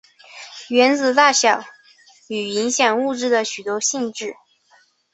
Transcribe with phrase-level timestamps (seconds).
[0.69, 1.63] 原子的大小
[2.27, 4.33] 与影响物质的许多性质。